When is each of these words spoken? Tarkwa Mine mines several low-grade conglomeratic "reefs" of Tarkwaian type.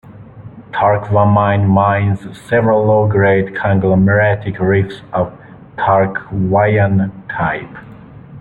Tarkwa 0.73 1.31
Mine 1.31 1.67
mines 1.69 2.21
several 2.49 2.87
low-grade 2.87 3.53
conglomeratic 3.55 4.59
"reefs" 4.59 5.03
of 5.13 5.31
Tarkwaian 5.77 7.11
type. 7.29 7.77